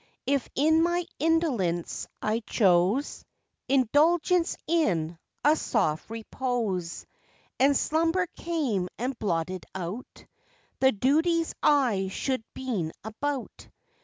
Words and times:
If 0.25 0.49
in 0.55 0.81
my 0.81 1.05
indolence 1.19 2.07
I 2.23 2.39
chose 2.39 3.23
Indulgence 3.69 4.57
in 4.65 5.19
a 5.45 5.55
soft 5.55 6.09
repose 6.09 7.05
And 7.59 7.77
slumber 7.77 8.25
came 8.35 8.87
and 8.97 9.13
blotted 9.19 9.67
out 9.75 10.25
The 10.79 10.91
duties 10.91 11.53
I 11.61 12.07
should 12.07 12.43
been 12.55 12.93
about. 13.03 13.67